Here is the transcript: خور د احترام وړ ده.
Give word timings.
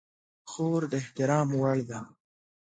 خور 0.51 0.81
د 0.91 0.93
احترام 1.01 1.47
وړ 1.61 1.77
ده. 1.89 1.99